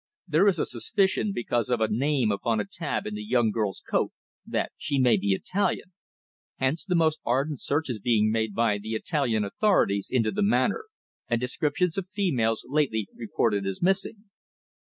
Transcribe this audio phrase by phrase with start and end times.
[0.27, 3.83] "There is a suspicion because of a name upon a tab in the young girl's
[3.87, 4.11] coat
[4.47, 5.93] that she may be Italian.
[6.57, 10.85] Hence the most ardent search is being made by the Italian authorities into the manner
[11.27, 14.27] and descriptions of females lately reported as missing."